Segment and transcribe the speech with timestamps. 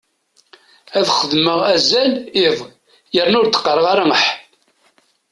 [0.97, 2.11] Ad xedmeɣ azal
[2.45, 2.57] iḍ
[3.15, 4.23] yerna ur d-qqareɣ ara aḥ.